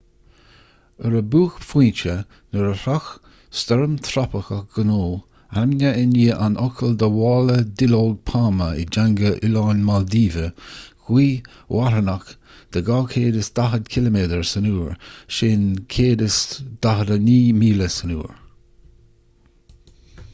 [1.07, 2.13] ar a buaicphointe
[2.59, 3.09] shroich
[3.63, 5.01] stoirm thrópaiceach gonu
[5.61, 10.47] ainmnithe i ndiaidh an fhocail do mhála duilleog pailme i dteanga oileáin mhaildíve
[11.11, 12.33] gaoth mharthanach
[12.77, 14.97] de 240 ciliméadar san uair
[15.39, 18.35] 149 míle san uair